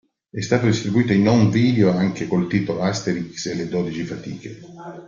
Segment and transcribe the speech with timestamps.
[0.31, 4.59] È stato distribuito in home video anche col titolo Asterix e le dodici fatiche.